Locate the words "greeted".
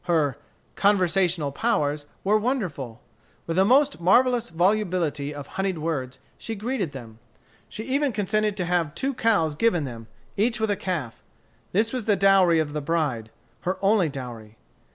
6.55-6.91